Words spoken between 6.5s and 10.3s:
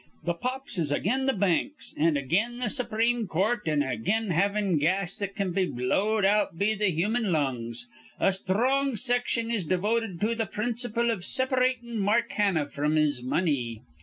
be th' human lungs. A sthrong section is devoted